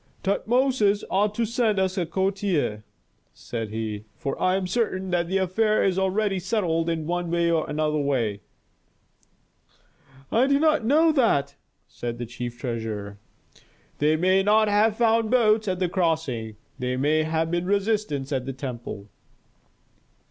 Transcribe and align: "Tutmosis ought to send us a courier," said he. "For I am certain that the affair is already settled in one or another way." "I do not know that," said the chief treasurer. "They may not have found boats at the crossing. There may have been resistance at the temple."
"Tutmosis 0.23 1.03
ought 1.11 1.35
to 1.35 1.45
send 1.45 1.77
us 1.77 1.95
a 1.95 2.07
courier," 2.07 2.83
said 3.33 3.69
he. 3.69 4.05
"For 4.15 4.35
I 4.41 4.55
am 4.55 4.65
certain 4.65 5.11
that 5.11 5.27
the 5.27 5.37
affair 5.37 5.83
is 5.83 5.99
already 5.99 6.39
settled 6.39 6.89
in 6.89 7.05
one 7.05 7.31
or 7.35 7.69
another 7.69 7.99
way." 7.99 8.41
"I 10.31 10.47
do 10.47 10.59
not 10.59 10.83
know 10.83 11.11
that," 11.11 11.55
said 11.87 12.17
the 12.17 12.25
chief 12.25 12.57
treasurer. 12.57 13.19
"They 13.99 14.15
may 14.15 14.41
not 14.41 14.67
have 14.67 14.97
found 14.97 15.29
boats 15.29 15.67
at 15.67 15.77
the 15.77 15.87
crossing. 15.87 16.55
There 16.79 16.97
may 16.97 17.21
have 17.21 17.51
been 17.51 17.67
resistance 17.67 18.31
at 18.31 18.47
the 18.47 18.53
temple." 18.53 19.07